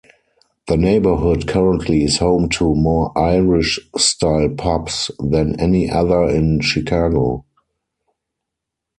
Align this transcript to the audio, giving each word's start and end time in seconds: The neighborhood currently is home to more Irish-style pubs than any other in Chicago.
The 0.65 0.77
neighborhood 0.77 1.47
currently 1.47 2.03
is 2.03 2.17
home 2.17 2.49
to 2.57 2.73
more 2.73 3.15
Irish-style 3.15 4.55
pubs 4.57 5.11
than 5.19 5.59
any 5.59 5.91
other 5.91 6.23
in 6.27 6.59
Chicago. 6.61 7.45